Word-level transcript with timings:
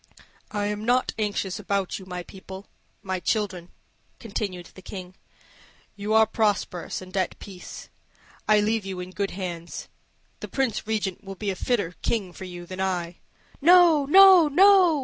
"I 0.49 0.65
am 0.65 0.83
not 0.83 1.13
anxious 1.19 1.59
about 1.59 1.99
you, 1.99 2.07
my 2.07 2.23
people 2.23 2.65
my 3.03 3.19
children," 3.19 3.69
continued 4.17 4.65
the 4.73 4.81
King. 4.81 5.13
"You 5.95 6.15
are 6.15 6.25
prosperous 6.25 7.03
and 7.03 7.15
at 7.15 7.37
peace. 7.37 7.87
I 8.47 8.61
leave 8.61 8.83
you 8.83 8.99
in 8.99 9.11
good 9.11 9.29
hands. 9.29 9.89
The 10.39 10.47
Prince 10.47 10.87
Regent 10.87 11.23
will 11.23 11.35
be 11.35 11.51
a 11.51 11.55
fitter 11.55 11.93
king 12.01 12.33
for 12.33 12.45
you 12.45 12.65
than 12.65 12.79
I." 12.81 13.19
"No, 13.61 14.05
no, 14.07 14.47
no!" 14.47 14.99